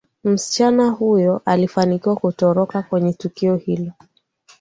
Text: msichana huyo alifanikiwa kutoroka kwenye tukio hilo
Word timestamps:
msichana 0.23 0.89
huyo 0.89 1.41
alifanikiwa 1.45 2.15
kutoroka 2.15 2.81
kwenye 2.83 3.13
tukio 3.13 3.55
hilo 3.55 3.93